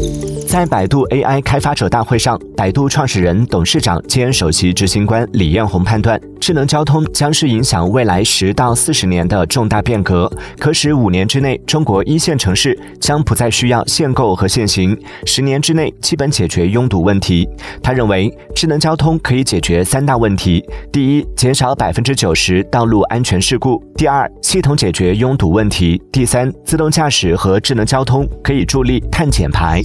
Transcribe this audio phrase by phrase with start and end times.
[0.00, 0.29] Thank you.
[0.50, 10.28] 在百度 AI 开发者大会上，百度创始人、董事长兼首席执行官李彦宏判断，智能交通将是影响未来十到四十年的重大变革，
[10.58, 17.48] 可使五年之内中国一线城市将不再需要限购和限行，十年之内基本解决拥堵问题。
[17.80, 20.60] 他认为，智能交通可以解决三大问题：
[20.90, 29.80] 第一，减少百分之九十道路安全事故；第二，系统解决拥堵问题；第三，自动驾驶和智能交通可以助力碳减排。